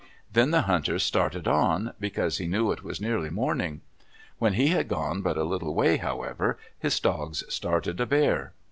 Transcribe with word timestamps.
Then 0.33 0.49
the 0.49 0.61
hunter 0.63 0.97
started 0.97 1.47
on, 1.47 1.93
because 1.99 2.39
he 2.39 2.47
knew 2.47 2.71
it 2.71 2.81
was 2.81 2.99
nearly 2.99 3.29
morning. 3.29 3.81
When 4.39 4.53
he 4.53 4.69
had 4.69 4.87
gone 4.87 5.21
but 5.21 5.37
a 5.37 5.43
little 5.43 5.75
way, 5.75 5.97
however, 5.97 6.57
his 6.79 6.99
dogs 6.99 7.43
started 7.53 7.99
a 7.99 8.07
bear. 8.07 8.53